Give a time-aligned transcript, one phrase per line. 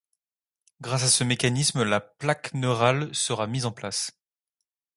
[0.81, 4.19] Grâce à ce mécanisme la plaque neurale sera mise en place.